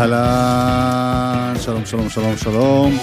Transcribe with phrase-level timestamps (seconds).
[0.00, 2.98] אהלן, שלום, שלום, שלום, שלום.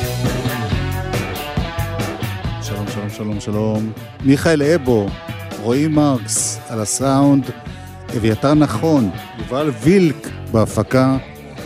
[2.61, 3.91] שלום, שלום, שלום, שלום.
[4.23, 5.07] מיכאל אבו,
[5.61, 7.45] רועי מרקס על הסאונד,
[8.17, 11.17] אביתר נכון, יובל וילק בהפקה,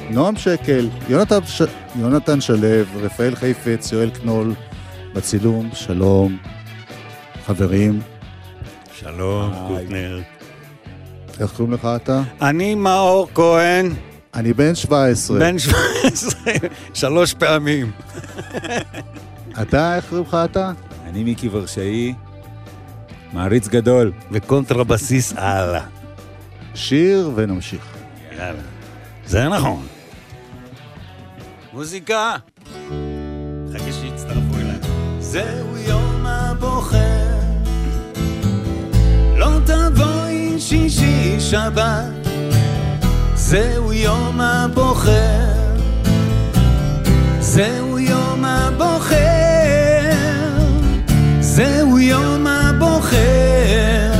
[0.10, 1.62] נועם שקל, יונתן, ש...
[1.96, 2.68] יונתן שלו,
[3.02, 4.54] רפאל חיפץ, יואל קנול
[5.14, 6.38] בצילום, שלום.
[7.46, 8.00] חברים.
[9.00, 10.22] שלום, קוטנר.
[11.40, 12.22] איך קוראים לך אתה?
[12.42, 14.11] אני מאור כהן.
[14.34, 15.40] אני בן 17.
[15.40, 16.42] בן 17,
[16.94, 17.92] שלוש פעמים.
[19.62, 20.72] אתה, איך קוראים לך אתה?
[21.06, 22.14] אני מיקי ורשאי,
[23.34, 24.12] מעריץ גדול.
[24.32, 25.86] וקונטרבסיס הלאה.
[26.76, 27.86] שיר ונמשיך.
[28.32, 28.62] יאללה.
[29.26, 29.86] זה נכון.
[31.74, 32.36] מוזיקה.
[33.74, 34.78] חכה שיצטרפו אליי.
[35.20, 37.38] זהו יום הבוחר,
[39.38, 42.21] לא תבואי שישי שבת.
[43.52, 45.52] זהו יום הבוחר,
[47.40, 49.18] זהו יום הבוחר,
[51.40, 54.12] זהו יום הבוחר.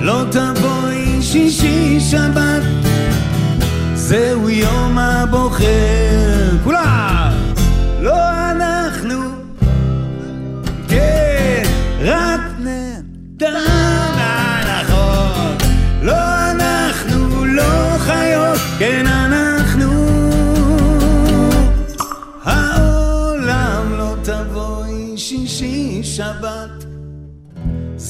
[0.00, 2.62] לא תבואי שישי שבת,
[3.94, 4.83] זהו יום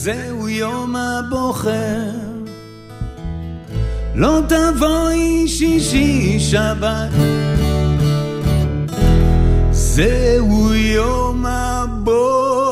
[0.05, 2.11] זהו יום הבוחר.
[4.15, 7.11] לא תבואי שישי שבת,
[9.71, 12.65] זהו יום הבוחר.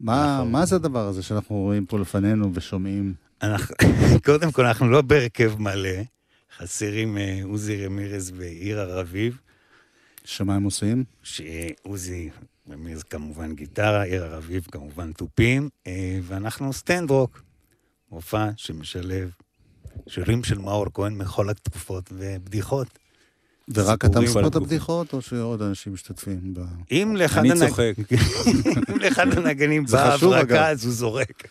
[0.00, 3.14] מה, מה זה הדבר הזה שאנחנו רואים פה לפנינו ושומעים?
[3.42, 3.76] אנחנו,
[4.26, 5.98] קודם כל, אנחנו לא בהרכב מלא,
[6.58, 9.38] חסרים אה, עוזי רמירז ועירה רביב,
[10.24, 11.04] שמה הם עושים?
[11.22, 12.30] שעוזי
[12.70, 17.42] רמירז כמובן גיטרה, עירה רביב כמובן תופים, אה, ואנחנו Stand Rock,
[18.10, 19.30] מופע שמשלב
[20.08, 22.98] שירים של מאור כהן מכל התקופות ובדיחות.
[23.74, 26.60] ורק אתה מספר את הבדיחות, או שעוד אנשים משתתפים ב...
[26.90, 27.16] אם
[29.02, 30.14] לאחד הנגנים באה.
[30.14, 31.48] הברקה, אז הוא זורק.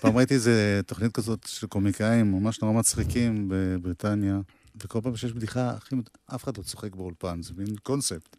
[0.00, 4.40] פעם ראיתי איזה תוכנית כזאת של קומיקאים ממש נורא מצחיקים בבריטניה,
[4.82, 5.94] וכל פעם שיש בדיחה, הכי...
[6.34, 8.36] אף אחד לא צוחק באולפן, זה מין קונספט.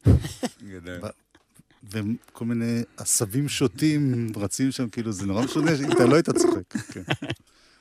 [1.92, 6.78] וכל מיני עשבים שוטים רצים שם, כאילו, זה נורא משונה אם אתה לא היית צוחק.
[6.94, 7.04] כן.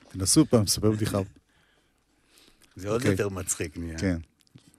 [0.09, 1.19] תנסו פעם, לספר בדיחה.
[2.77, 3.11] זה עוד אוקיי.
[3.11, 3.99] יותר מצחיק נהיה.
[3.99, 4.19] כן.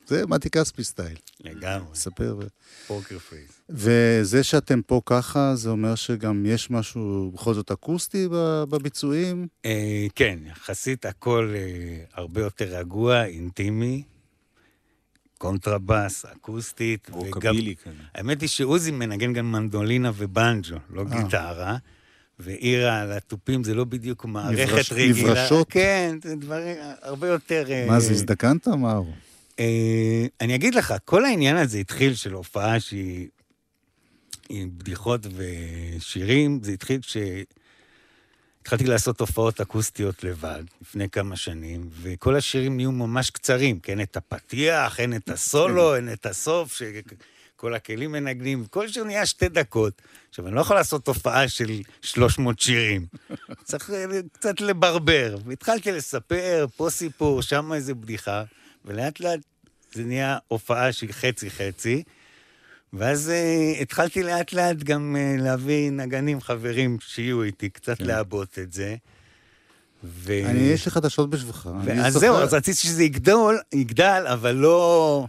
[0.10, 1.16] זה מתי כספי style.
[1.44, 2.40] לגמרי, ספר.
[2.88, 3.62] poker face.
[3.70, 9.48] וזה שאתם פה ככה, זה אומר שגם יש משהו בכל זאת אקוסטי ב- בביצועים?
[9.66, 14.04] אה, כן, יחסית הכל אה, הרבה יותר רגוע, אינטימי,
[15.38, 17.08] קונטרבאס, אקוסטית.
[17.12, 17.94] רוקבילי כזה.
[18.16, 21.24] האמת היא שעוזי מנגן גם מנדולינה ובנג'ו, לא אה.
[21.24, 21.78] גיטרה.
[22.42, 25.30] ועירה על התופים זה לא בדיוק מערכת נברש- רגילה.
[25.34, 25.68] נברשות?
[25.70, 27.66] כן, זה דברים הרבה יותר...
[27.88, 28.68] מה זה, הזדקנת?
[28.68, 29.12] מה הוא?
[30.42, 33.28] אני אגיד לך, כל העניין הזה התחיל של הופעה שהיא
[34.50, 37.18] עם בדיחות ושירים, זה התחיל כש...
[38.62, 44.18] התחלתי לעשות הופעות אקוסטיות לבד, לפני כמה שנים, וכל השירים נהיו ממש קצרים, כן, את
[44.18, 50.02] הפתיח, אין את הסולו, אין את הסוף, שכל הכלים מנגנים, כל שיר נהיה שתי דקות.
[50.30, 53.06] עכשיו, אני לא יכול לעשות הופעה של 300 שירים,
[53.64, 55.38] צריך אה, קצת לברבר.
[55.46, 58.44] והתחלתי לספר, פה סיפור, שם איזה בדיחה,
[58.86, 59.40] ולאט לאט
[59.94, 62.04] זה נהיה הופעה שהיא חצי-חצי.
[62.94, 68.06] ואז uh, התחלתי לאט לאט גם uh, להביא נגנים חברים שיהיו איתי, קצת כן.
[68.06, 68.96] לעבות את זה.
[70.04, 70.34] ו...
[70.46, 71.70] אני, יש לי חדשות בשבילך.
[71.82, 75.28] אני אז זהו, אז רציתי שזה יגדול, יגדל, אבל לא,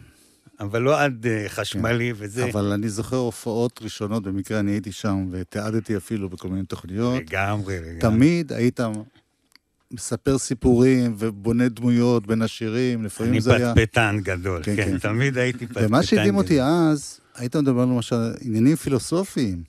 [0.61, 2.45] אבל לא עד uh, חשמלי וזה.
[2.45, 7.23] אבל אני זוכר הופעות ראשונות, במקרה אני הייתי שם, ותיעדתי אפילו בכל מיני תוכניות.
[7.23, 8.01] לגמרי, לגמרי.
[8.01, 8.81] תמיד היית
[9.91, 13.75] מספר סיפורים ובונה דמויות בין השירים, לפעמים אני זה היה...
[13.75, 14.99] פטפטן גדול, כן, כן, כן.
[14.99, 15.87] תמיד הייתי פטפטן.
[15.87, 16.43] ומה שהדהים גדול.
[16.43, 19.63] אותי אז, היית מדבר למשל עניינים פילוסופיים,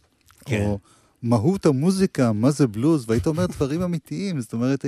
[0.46, 0.62] כן.
[0.62, 0.80] או
[1.24, 4.86] מהות המוזיקה, מה זה בלוז, והיית אומר דברים אמיתיים, זאת אומרת,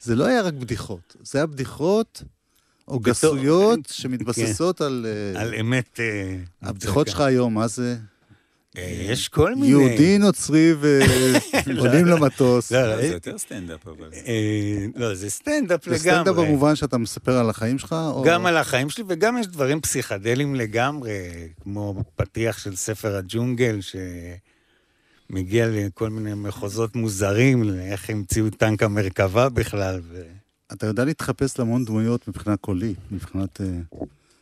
[0.00, 2.22] זה לא היה רק בדיחות, זה היה בדיחות
[2.88, 5.06] או גסויות שמתבססות על...
[5.34, 6.00] אה, על אמת...
[6.00, 7.08] אה, הבדיחות.
[7.08, 7.96] שלך היום, מה זה?
[8.78, 9.66] אה, יש כל מיני...
[9.66, 12.72] יהודי נוצרי ועולים למטוס.
[12.72, 14.10] לא, לא, אה, זה יותר סטנדאפ, אבל...
[14.26, 15.98] אה, לא, זה סטנדאפ זה לגמרי.
[15.98, 17.96] סטנדאפ במובן שאתה מספר על החיים שלך?
[18.24, 21.18] גם על החיים שלי, וגם יש דברים פסיכדליים לגמרי,
[21.62, 23.78] כמו פתיח של ספר הג'ונגל,
[25.30, 30.00] שמגיע לכל מיני מחוזות מוזרים, איך המציאו טנק המרכבה בכלל.
[30.08, 30.22] ו...
[30.72, 33.60] אתה יודע להתחפש להמון דמויות מבחינה קולית, מבחינת...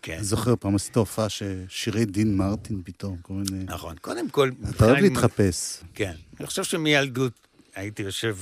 [0.06, 3.64] כן, אני זוכר, פעם עשית הופעה ששירי דין מרטין פתאום, כל מיני...
[3.64, 3.96] נכון.
[4.00, 4.50] קודם כל...
[4.70, 5.80] אתה אוהב להתחפש.
[5.94, 6.12] כן.
[6.40, 7.32] אני חושב שמילדות
[7.74, 8.36] הייתי יושב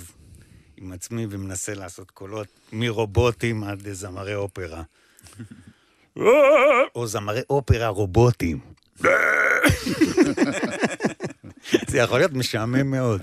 [0.76, 4.82] עם עצמי ומנסה לעשות קולות מרובוטים עד זמרי אופרה.
[6.94, 8.60] או זמרי אופרה רובוטים.
[11.88, 13.22] זה יכול להיות משעמם מאוד.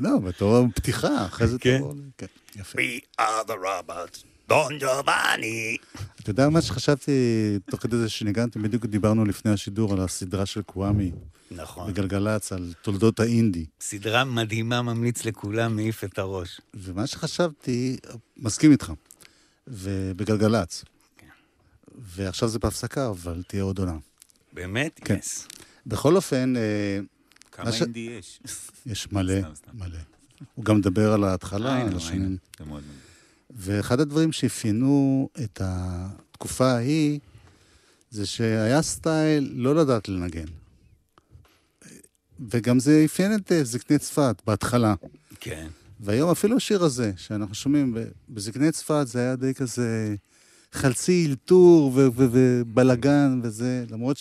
[0.00, 1.78] לא, בתור פתיחה, אחרי זה כן.
[1.78, 1.94] תבוא...
[2.18, 2.78] כן, יפה.
[2.78, 5.76] We are the robots, דון ג'ובאני.
[6.30, 7.12] אתה יודע מה שחשבתי,
[7.70, 11.12] תוך כדי זה שניגנתם, בדיוק דיברנו לפני השידור על הסדרה של קוואמי
[11.50, 11.90] נכון.
[11.92, 13.66] בגלגלצ, על תולדות האינדי.
[13.80, 16.60] סדרה מדהימה, ממליץ לכולם, מעיף את הראש.
[16.74, 17.96] ומה שחשבתי,
[18.36, 18.92] מסכים איתך,
[19.66, 20.84] ובגלגלצ.
[21.98, 23.96] ועכשיו זה בהפסקה, אבל תהיה עוד עונה.
[24.52, 25.00] באמת?
[25.04, 25.14] כן.
[25.18, 25.48] יס.
[25.86, 26.62] בכל אופן, אה,
[27.52, 28.40] כמה ש- אינדי יש?
[28.86, 29.70] יש מלא, סתם, סתם.
[29.74, 29.98] מלא.
[30.54, 31.96] הוא גם מדבר על ההתחלה, היינו, על.
[31.96, 32.36] השנים.
[32.58, 33.07] זה מאוד מעניין.
[33.50, 37.18] ואחד הדברים שאפיינו את התקופה ההיא,
[38.10, 40.46] זה שהיה סטייל לא לדעת לנגן.
[42.50, 44.94] וגם זה אפיין את אה, זקני צפת בהתחלה.
[45.40, 45.66] כן.
[46.00, 47.96] והיום אפילו השיר הזה, שאנחנו שומעים,
[48.28, 50.16] בזקני צפת זה היה די כזה
[50.72, 54.16] חלצי אלתור ובלגן וזה, למרות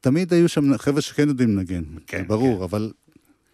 [0.00, 2.92] שתמיד היו שם חבר'ה שכן יודעים לנגן, כן, ברור, אבל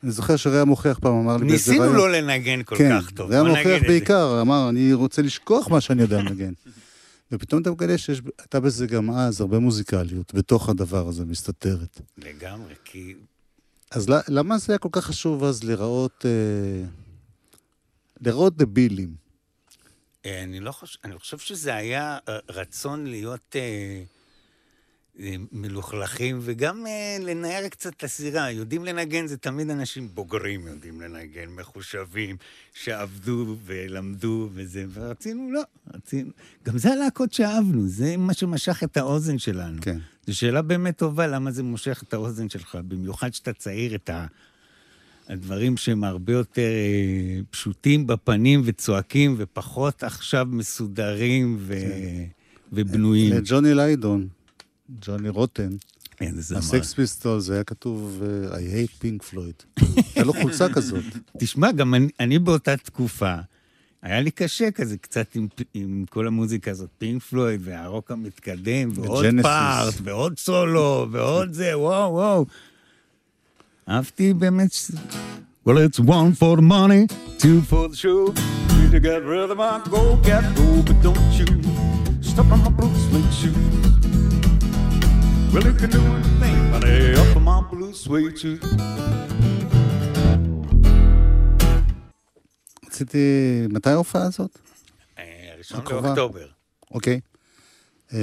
[0.02, 3.10] אני זוכר שראה מוכיח פעם אמר לי באיזה ניסינו רעיון- לא לנגן כל כן, כך
[3.10, 3.30] טוב.
[3.34, 3.86] בוא נגיד מוכיח את זה.
[3.86, 6.52] בעיקר, אמר, אני רוצה לשכוח מה שאני יודע לנגן.
[7.32, 12.00] ופתאום אתה מגלה שהייתה בזה גם אז הרבה מוזיקליות, בתוך הדבר הזה מסתתרת.
[12.18, 13.14] לגמרי, כי
[13.90, 16.86] אז למה זה היה כל כך חשוב אז לראות, אה,
[18.20, 19.14] לראות דבילים?
[20.26, 24.02] אה, אני לא חושב, אני חושב שזה היה אה, רצון להיות אה,
[25.52, 28.50] מלוכלכים וגם אה, לנער קצת את הסירה.
[28.50, 32.36] יודעים לנגן זה תמיד אנשים בוגרים יודעים לנגן, מחושבים,
[32.74, 35.62] שעבדו ולמדו וזה, ורצינו, לא,
[35.94, 36.30] רצינו.
[36.64, 39.82] גם זה הלהקות שאהבנו, זה מה שמשך את האוזן שלנו.
[39.82, 39.98] כן.
[40.26, 44.26] זו שאלה באמת טובה, למה זה מושך את האוזן שלך, במיוחד שאתה צעיר, את ה...
[45.28, 51.74] הדברים שהם הרבה יותר אה, פשוטים בפנים וצועקים, ופחות עכשיו מסודרים ו...
[52.72, 53.32] ובנויים.
[53.32, 54.28] לג'וני ליידון,
[55.06, 55.68] ג'וני רוטן,
[56.20, 56.58] איזה זמר.
[56.58, 59.82] הסקס פיסטול, זה היה כתוב, אה, I hate pink floyd.
[59.96, 61.04] הייתה לו חולצה כזאת.
[61.38, 63.34] תשמע, גם אני, אני באותה תקופה,
[64.02, 69.24] היה לי קשה כזה קצת עם, עם כל המוזיקה הזאת, פינק פלויד והרוק המתקדם, ועוד
[69.24, 69.42] וג'נסיס.
[69.42, 72.46] פארט, ועוד סולו, ועוד זה, וואו, וואו.
[73.88, 74.72] אהבתי באמת...
[74.72, 74.90] ש-
[75.66, 77.02] Well, it's one for the money,
[77.42, 78.20] two for the show.
[79.08, 81.46] Get rid of my go, get go, but don't you
[82.30, 83.87] step on my blue suede shoes.
[85.52, 88.64] Well, you can do anything, but hey, up on my blue suede shoes.
[92.86, 93.18] רציתי,
[93.70, 94.58] מתי ההופעה הזאת?
[95.18, 95.24] אה,
[95.58, 96.06] ראשון הקרובה.
[96.08, 96.46] לאוקטובר.
[96.90, 97.20] אוקיי.
[98.14, 98.18] אה,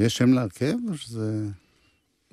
[0.00, 1.42] יש שם להרכב או שזה...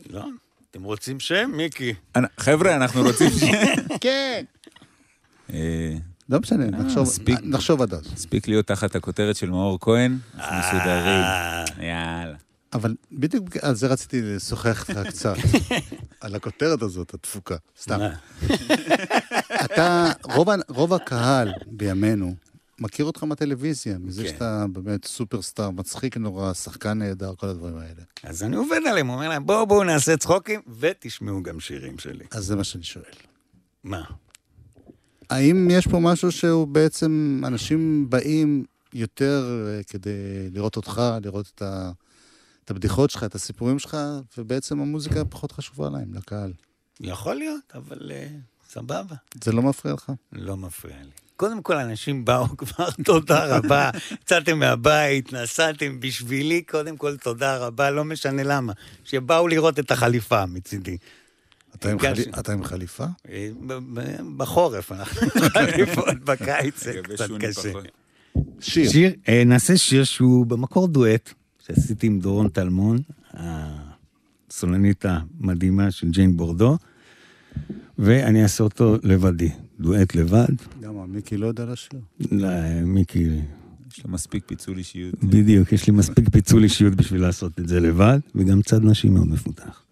[0.09, 0.25] לא?
[0.71, 1.93] אתם רוצים שם, מיקי?
[2.39, 3.43] חבר'ה, אנחנו רוצים ש...
[4.01, 4.43] כן.
[5.53, 5.93] אה,
[6.29, 7.39] לא משנה, נחשוב- מספיק.
[7.81, 8.13] עד אז.
[8.13, 11.23] הספיק להיות תחת הכותרת של מאור כהן, אנחנו מסודרים.
[11.79, 12.35] יאללה.
[12.73, 15.35] אבל בדיוק על זה רציתי לשוחח איתך קצת,
[16.21, 17.55] על הכותרת הזאת, התפוקה.
[17.81, 17.99] סתם.
[19.65, 22.35] אתה, רוב, רוב הקהל בימינו
[22.79, 24.29] מכיר אותך מהטלוויזיה, מזה כן.
[24.29, 28.01] שאתה באמת סופרסטאר, מצחיק נורא, שחקן נהדר, כל הדברים האלה.
[28.23, 32.25] אז אני עובד עליהם, אומר להם, בואו, בואו נעשה צחוקים, ותשמעו גם שירים שלי.
[32.31, 33.03] אז זה מה שאני שואל.
[33.83, 34.03] מה?
[35.29, 41.61] האם יש פה משהו שהוא בעצם, אנשים באים יותר אה, כדי לראות אותך, לראות את,
[41.61, 41.91] ה,
[42.67, 43.97] את הבדיחות שלך, את הסיפורים שלך,
[44.37, 46.53] ובעצם המוזיקה פחות חשובה להם, לקהל.
[46.99, 48.27] יכול להיות, אבל אה,
[48.69, 49.15] סבבה.
[49.43, 50.11] זה לא מפריע לך?
[50.33, 51.09] לא מפריע לי.
[51.35, 53.89] קודם כל, אנשים באו כבר, תודה רבה.
[54.11, 58.73] יצאתם מהבית, נסעתם בשבילי, קודם כל, תודה רבה, לא משנה למה.
[59.03, 60.97] שבאו לראות את החליפה מצידי.
[61.75, 61.97] אתה עם,
[62.39, 63.05] אתה חליפה?
[63.29, 63.49] אה,
[64.37, 67.71] בחורף אנחנו חליפות, בקיץ זה קצת קשה.
[68.59, 71.33] שיר, אה, נעשה שיר שהוא במקור דואט,
[71.67, 72.97] שעשיתי עם דורון טלמון,
[73.33, 76.77] הסולנית המדהימה של ג'יין בורדו,
[77.99, 80.47] ואני אעשה אותו לבדי, דואט לבד.
[80.81, 81.99] למה, מיקי לא יודע לשיר?
[82.31, 82.49] לא,
[82.85, 83.27] מיקי,
[83.91, 85.23] יש לו מספיק פיצול אישיות.
[85.23, 89.27] בדיוק, יש לי מספיק פיצול אישיות בשביל לעשות את זה לבד, וגם צד נשי מאוד
[89.27, 89.86] מפותח.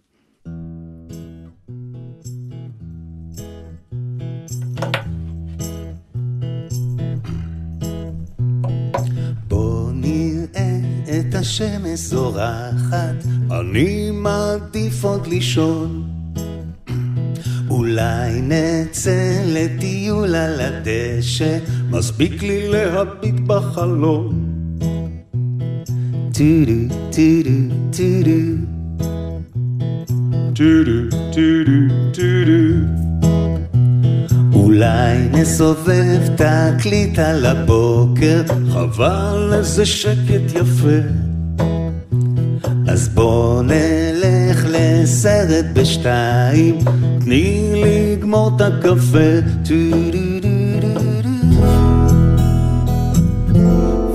[11.55, 16.03] השמש זורחת, אני מעדיף עוד לישון.
[17.69, 21.57] אולי נצא לטיול על הדשא,
[21.89, 24.45] מספיק לי להביט בחלום.
[26.33, 28.41] טו-דו, טו-דו, טו-דו.
[30.55, 33.05] טו-דו, טו-דו, טו-דו.
[34.53, 38.43] אולי נסובב תקליט על הבוקר,
[38.73, 41.24] חבל איזה שקט יפה.
[42.95, 46.79] אז בוא נלך לסרט בשתיים,
[47.19, 49.17] תני לגמור את הקפה.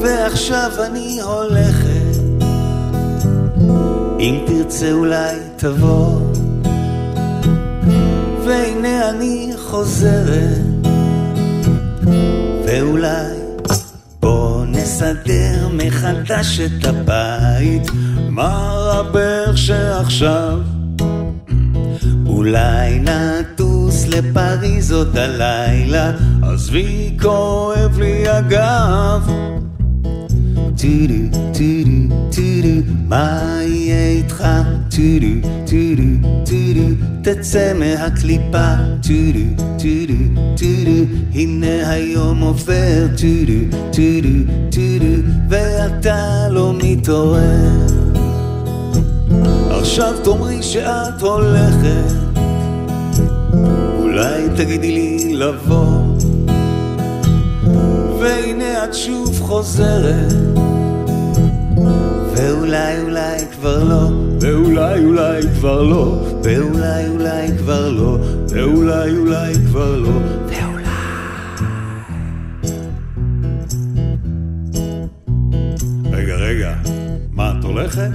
[0.02, 2.42] ועכשיו אני הולכת,
[4.20, 6.20] אם תרצה אולי תבוא.
[8.44, 10.86] והנה אני חוזרת,
[12.66, 13.36] ואולי
[14.20, 17.90] בוא נסדר מחדש את הבית,
[18.30, 20.58] מה דווקא עכשיו?
[22.26, 29.30] אולי נטוס לפריז עוד הלילה, עזבי כואב לי הגב.
[30.76, 34.44] טו-דו, טו-דו, טו-דו, מה יהיה איתך?
[34.90, 38.74] טו-דו, טו-דו, טו-דו, תצא מהקליפה.
[39.02, 43.06] טו-דו, טו-דו, טו-דו, הנה היום עובר.
[43.16, 48.09] טו-דו, טו-דו, טו-דו, ואתה לא מתעורר.
[49.70, 52.14] עכשיו תאמרי שאת הולכת,
[53.98, 56.00] אולי תגידי לי לבוא.
[58.20, 60.32] והנה את שוב חוזרת.
[62.36, 64.08] ואולי אולי כבר לא,
[64.40, 70.12] ואולי אולי כבר לא, ואולי אולי כבר לא, ואולי אולי כבר לא,
[70.46, 70.84] ואולי.
[76.12, 76.74] רגע, רגע,
[77.32, 78.10] מה, את הולכת?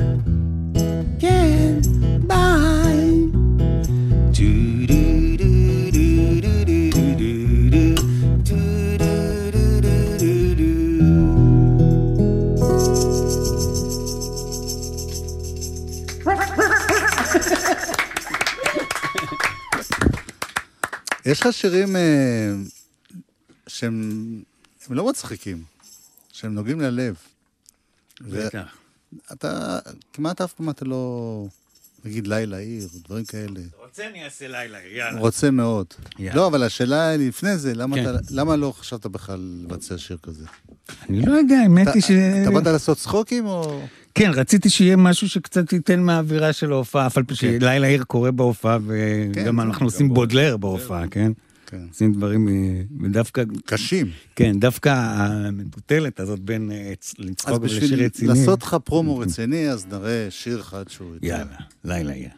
[21.25, 22.53] יש לך שירים אה,
[23.67, 24.43] שהם
[24.87, 25.63] הם לא מצחיקים,
[26.31, 27.15] שהם נוגעים ללב.
[28.21, 28.67] בטח.
[29.29, 29.79] ואתה,
[30.13, 31.45] כמעט אף פעם אתה לא,
[32.05, 33.59] נגיד לילה עיר, דברים כאלה.
[33.77, 35.19] רוצה אני אעשה לילה, יאללה.
[35.19, 35.85] רוצה מאוד.
[36.19, 36.35] יאללה.
[36.35, 38.03] לא, אבל השאלה לפני זה, למה, כן.
[38.03, 40.45] אתה, למה לא חשבת בכלל לבצע שיר כזה?
[41.09, 42.11] אני לא יודע, האמת אתה, היא ש...
[42.41, 43.81] אתה באת לעשות צחוקים או...
[44.15, 47.59] כן, רציתי שיהיה משהו שקצת ייתן מהאווירה של ההופעה, אף על פי כן.
[47.59, 48.83] שלילה עיר קורה בהופעה, כן,
[49.35, 51.31] וגם אנחנו עושים בודלר בהופעה, כן?
[51.65, 51.85] כן.
[51.89, 52.53] עושים דברים, אה,
[53.03, 54.07] ודווקא, קשים.
[54.35, 58.27] כן, דווקא המטוטלת הזאת בין אה, אז לצחוק ולשיר בשביל רציני.
[58.27, 61.15] לעשות לך פרומו רציני, אז נראה שיר אחד שהוא...
[61.21, 62.29] יאללה, לילה עיר.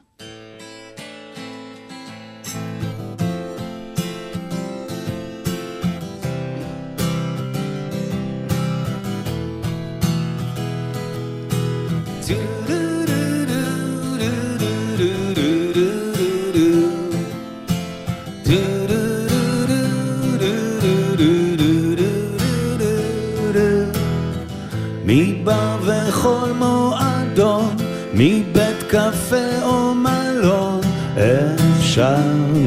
[31.97, 32.15] אפשר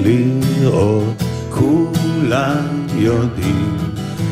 [0.04, 3.76] לראות, כולם יודעים.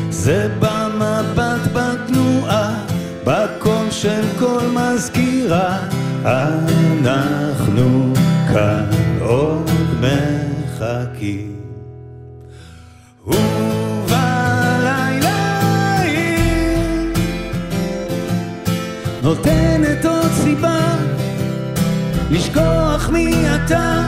[0.09, 2.85] זה במבט בתנועה,
[3.25, 5.77] בקול של כל מזכירה,
[6.25, 8.13] אנחנו
[8.53, 8.85] כאן
[9.21, 11.55] עוד מחכים.
[19.23, 20.95] נותנת עוד סיבה
[22.31, 24.05] לשכוח מי אתה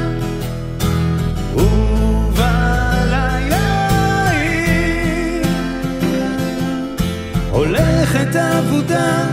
[8.32, 9.28] הולכת אבודה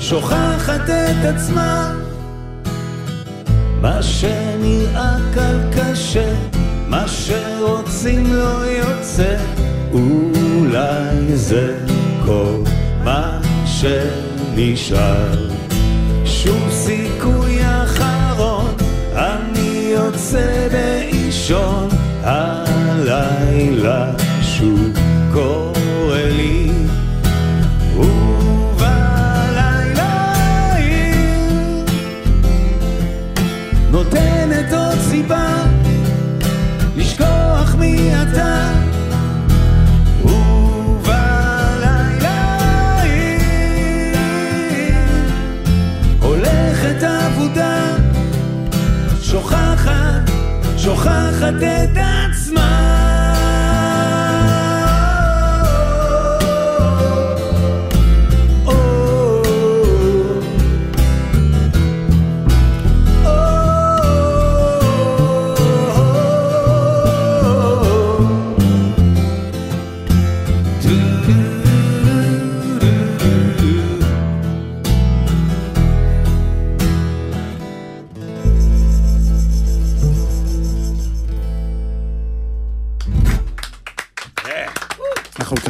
[0.00, 1.94] שוכחת את עצמה.
[3.80, 6.34] מה שנראה קל קשה
[6.88, 9.36] מה שרוצים לא יוצא
[9.92, 11.78] אולי זה
[12.26, 12.62] כל
[13.04, 15.50] מה שנשאר.
[16.24, 18.74] שום סיכוי אחרון,
[19.14, 21.88] אני יוצא באישון,
[22.22, 24.90] הלילה שוב
[25.32, 25.65] קורא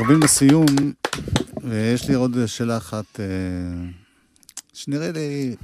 [0.07, 0.67] מתקרבים לסיום,
[1.63, 3.25] ויש לי עוד שאלה אחת, אה,
[4.73, 5.57] שנראה לי,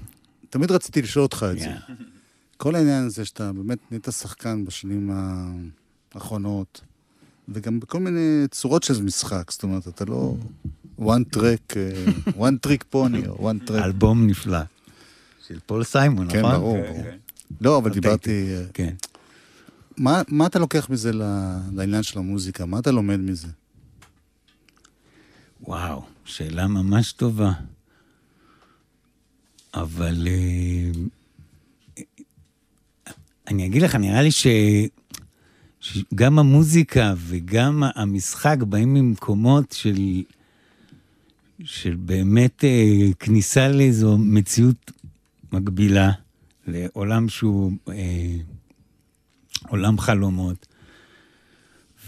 [0.50, 1.64] תמיד רציתי לשאול אותך את זה.
[1.64, 1.92] Yeah.
[2.56, 5.11] כל העניין הזה שאתה באמת נהיית שחקן בשנים
[6.14, 6.80] האחרונות,
[7.49, 10.34] וגם בכל מיני צורות של משחק, זאת אומרת, אתה לא
[11.00, 13.84] one track, אה, one trick pony, או one track.
[13.84, 14.61] אלבום נפלא.
[15.49, 16.52] של פול סיימון, כן, נכון?
[16.52, 17.02] ברור, כן, ברור.
[17.02, 17.16] כן.
[17.61, 18.00] לא, אבל אוקיי.
[18.00, 18.54] דיברתי...
[18.56, 18.94] אה, כן.
[19.96, 21.11] מה מה אתה לוקח מזה
[21.72, 22.66] לעניין של המוזיקה?
[22.66, 23.49] מה אתה לומד מזה?
[25.62, 27.52] וואו, שאלה ממש טובה.
[29.75, 30.90] אבל אה,
[33.49, 34.47] אני אגיד לך, נראה לי ש...
[35.81, 40.23] שגם המוזיקה וגם המשחק באים ממקומות של,
[41.64, 44.90] של באמת אה, כניסה לאיזו מציאות
[45.52, 46.11] מקבילה,
[46.66, 48.37] לעולם שהוא אה,
[49.69, 50.66] עולם חלומות.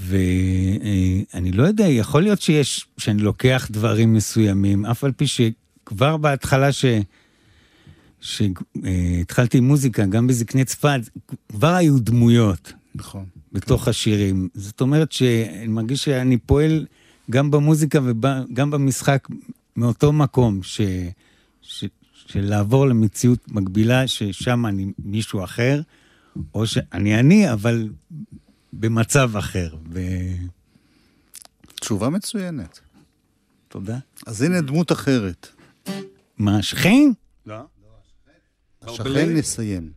[0.00, 6.72] ואני לא יודע, יכול להיות שיש, שאני לוקח דברים מסוימים, אף על פי שכבר בהתחלה
[6.72, 6.84] ש...
[8.20, 11.00] שהתחלתי עם מוזיקה, גם בזקני צפת,
[11.48, 13.24] כבר היו דמויות נכון.
[13.52, 14.48] בתוך השירים.
[14.54, 16.86] זאת אומרת שאני מרגיש שאני פועל
[17.30, 19.28] גם במוזיקה וגם במשחק
[19.76, 20.80] מאותו מקום, ש...
[21.62, 21.84] ש...
[22.26, 25.80] של לעבור למציאות מקבילה, ששם אני מישהו אחר,
[26.54, 27.88] או שאני אני, אבל
[28.80, 29.74] במצב אחר.
[29.92, 30.00] ו...
[31.80, 32.80] תשובה מצוינת.
[33.68, 33.98] תודה.
[34.26, 35.48] אז הנה דמות אחרת.
[36.38, 37.10] מה, שכן?
[37.46, 37.56] לא.
[38.82, 39.92] השכן נסיים.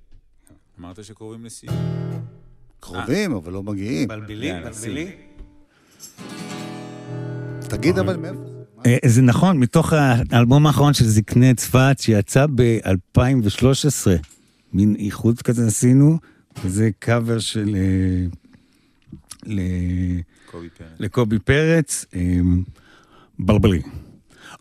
[0.80, 1.76] אמרת שקוראים לסיום.
[2.80, 4.08] קרובים, אבל לא מגיעים.
[4.08, 5.12] בלבלי, יאללה, בלבלי.
[7.70, 8.40] תגיד אבל מאיפה
[8.84, 8.90] זה.
[8.90, 9.94] אה, זה נכון, מתוך
[10.32, 14.08] האלבום האחרון של זקני צפת, שיצא ב-2013,
[14.74, 16.18] מין איחוד כזה עשינו,
[16.64, 17.76] וזה קאבר של...
[17.76, 19.07] אה, ל- קובי פרץ.
[21.00, 22.40] לקובי פרץ, אה,
[23.40, 23.82] בלבלי.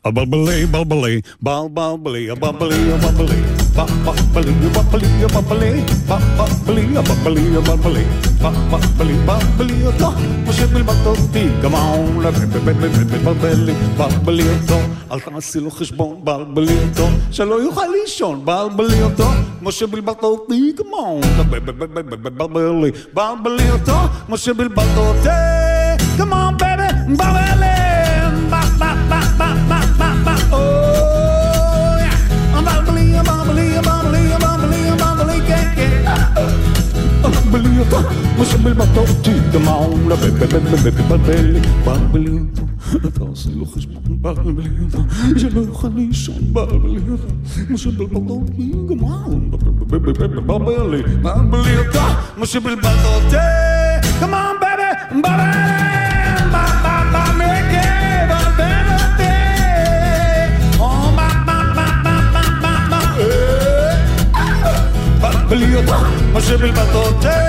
[0.06, 3.42] הבלבלי, בלבלי, בלבלי, הבלבלי, הבלבלי,
[3.74, 4.54] בלבלי,
[5.24, 8.04] הבלבלי, הבלבלי, בלבלי, הבלבלי, הבלבלי,
[8.40, 10.10] בלבלי, בלבלי אותו,
[10.48, 12.22] משה בלבלת אותי, גמאון,
[12.64, 14.78] בלבלי, בלבלי אותו,
[15.12, 19.28] אל תעשי לו חשבון, בלבלי אותו, שלא יוכל לישון, בלבלי אותו,
[19.62, 23.96] משה בלבלת אותי, גמאון, בלבלי, בלבלי אותו,
[24.28, 25.28] משה בלבלת אותי,
[26.18, 27.85] גמאון, בלבלי,
[38.40, 42.62] מסמל בתורתי דמעון לבלבל בלבלי אותה
[43.08, 44.98] אתה עושה לו חשבון בלבלי אותה
[45.38, 47.32] שלא יוכל לישון בלבלי אותה
[47.70, 49.50] מסמל בתורתי דמעון
[49.86, 53.36] בלבלי בלבלי אותה מסמל בתורתי
[54.20, 55.86] דמעון בלבלי בלבלי
[65.48, 67.45] בלי אותך, מה שבלבד אותך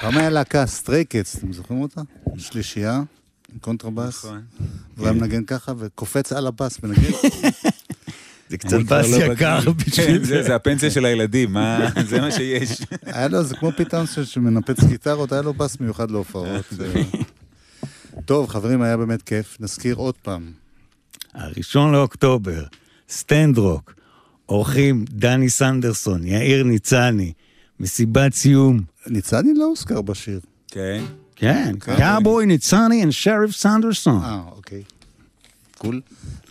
[0.00, 2.00] פעם היה להקה Stray Cats, אתם זוכרים אותה?
[2.38, 2.94] שלישייה,
[3.52, 4.24] עם קונטרבאס.
[4.24, 4.42] נכון.
[4.96, 7.10] והוא היה מנגן ככה וקופץ על הבאס מנגן.
[8.50, 10.54] זה קצת בס יקר כן, בשביל זה זה.
[10.54, 12.82] הפנסיה של הילדים, מה- זה מה שיש.
[13.06, 16.66] היה לו, זה כמו פתאום ש- שמנפץ גיטרות, היה לו בס מיוחד להופעות.
[18.24, 19.56] טוב, חברים, היה באמת כיף.
[19.60, 20.52] נזכיר עוד פעם.
[21.34, 22.62] הראשון לאוקטובר,
[23.10, 23.94] סטנדרוק,
[24.48, 27.32] אורחים דני סנדרסון, יאיר ניצני,
[27.80, 28.80] מסיבת סיום.
[29.06, 30.40] ניצני לא הוזכר בשיר.
[30.68, 31.04] כן.
[31.36, 34.22] כן, קאבוי ניצני ושריף סנדרסון.
[34.22, 34.82] אה, אוקיי.
[35.78, 36.00] קול.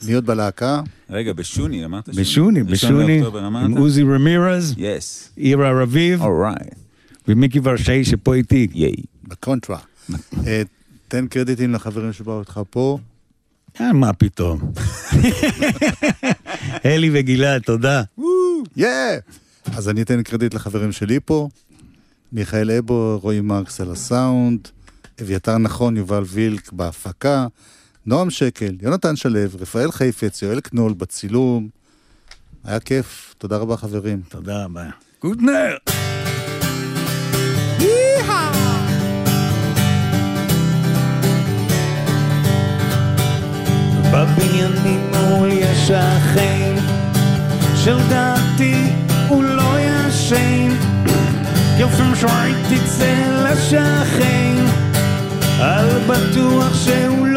[0.06, 2.64] להיות בלהקה, רגע, בשוני, אמרת שוני?
[2.64, 3.22] בשוני, בשוני?
[3.64, 5.30] עם עוזי רמירז, yes.
[5.36, 6.58] עירה רביב alright.
[7.28, 8.68] ומיקי ורשאי שפה איתי.
[8.74, 8.94] ייי.
[9.24, 9.78] בקונטרה.
[10.48, 10.62] אה,
[11.08, 12.98] תן קרדיטים לחברים שבאו איתך פה.
[13.82, 14.60] אה, מה פתאום.
[16.86, 18.02] אלי וגלעד, תודה.
[19.76, 21.50] אז אני אתן קרדיט לחברים שלי פה.
[22.34, 24.68] מיכאל אבו, רועי מרקס על הסאונד,
[25.22, 27.48] אביתר נכון, יובל וילק בהפקה,
[28.06, 31.70] נועם שקל, יונתן שלו, רפאל חיפץ, יואל קנול בצילום.
[32.64, 34.22] היה כיף, תודה רבה חברים.
[34.30, 34.90] תודה רבה.
[35.22, 35.78] גודנר!
[44.24, 46.76] בבניינים מול יש השכן,
[47.76, 48.90] שלדעתי
[49.28, 50.70] הוא לא ישן.
[51.78, 54.56] יופם שראיתי אצל השכן,
[55.60, 57.28] על בטוח שהוא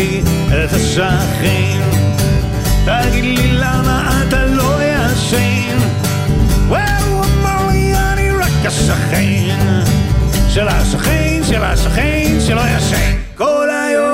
[0.00, 1.80] שאלתי את השכן,
[2.84, 5.78] תגיד לי למה אתה לא ישן?
[6.68, 9.56] והוא אמר לי אני רק השכן.
[10.48, 13.16] של השכן של השכן שלא ישן.
[13.36, 14.09] כל היום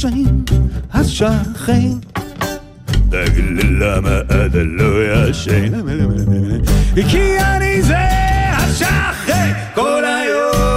[0.00, 0.24] ישן
[0.94, 1.90] השכן
[3.10, 5.72] תגיד לי למה אתה לא ישן?
[7.10, 7.98] כי אני זה
[8.56, 10.69] השכן כל היום